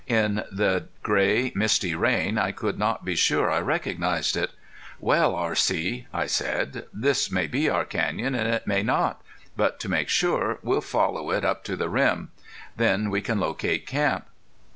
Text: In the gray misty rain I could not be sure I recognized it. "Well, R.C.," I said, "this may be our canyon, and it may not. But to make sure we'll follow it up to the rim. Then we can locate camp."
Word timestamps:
In 0.07 0.43
the 0.51 0.85
gray 1.03 1.51
misty 1.53 1.93
rain 1.93 2.39
I 2.39 2.51
could 2.53 2.79
not 2.79 3.05
be 3.05 3.15
sure 3.15 3.51
I 3.51 3.59
recognized 3.59 4.35
it. 4.35 4.49
"Well, 4.99 5.35
R.C.," 5.35 6.07
I 6.11 6.25
said, 6.25 6.85
"this 6.91 7.29
may 7.29 7.45
be 7.45 7.69
our 7.69 7.85
canyon, 7.85 8.33
and 8.33 8.51
it 8.51 8.65
may 8.65 8.81
not. 8.81 9.21
But 9.55 9.79
to 9.81 9.89
make 9.89 10.09
sure 10.09 10.57
we'll 10.63 10.81
follow 10.81 11.29
it 11.29 11.45
up 11.45 11.63
to 11.65 11.75
the 11.75 11.87
rim. 11.87 12.31
Then 12.75 13.11
we 13.11 13.21
can 13.21 13.39
locate 13.39 13.85
camp." 13.85 14.25